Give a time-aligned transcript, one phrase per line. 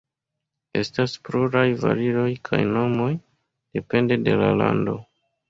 [0.79, 3.11] Estas pluraj varioj kaj nomoj,
[3.81, 4.99] depende de la lando.